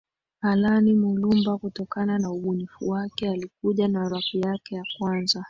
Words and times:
Allain 0.41 0.93
Mulumba 0.97 1.57
kutokana 1.57 2.19
na 2.19 2.31
ubunifu 2.31 2.89
wake 2.89 3.29
alikuja 3.29 3.87
na 3.87 4.09
rap 4.09 4.33
yake 4.33 4.75
ya 4.75 4.83
kwanza 4.99 5.39